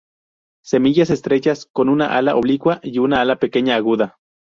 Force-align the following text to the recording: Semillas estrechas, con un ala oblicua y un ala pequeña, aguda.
Semillas 0.65 1.11
estrechas, 1.11 1.67
con 1.67 1.87
un 1.87 2.01
ala 2.01 2.35
oblicua 2.35 2.79
y 2.81 2.97
un 2.97 3.13
ala 3.13 3.35
pequeña, 3.35 3.75
aguda. 3.75 4.17